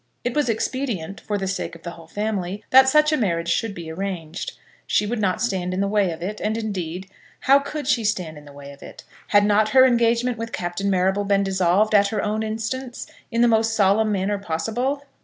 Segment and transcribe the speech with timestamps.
[0.23, 3.75] It was expedient, for the sake of the whole family, that such a marriage should
[3.75, 4.53] be arranged.
[4.87, 7.07] She would not stand in the way of it; and, indeed,
[7.41, 9.03] how could she stand in the way of it?
[9.27, 13.47] Had not her engagement with Captain Marrable been dissolved at her own instance in the
[13.47, 15.03] most solemn manner possible?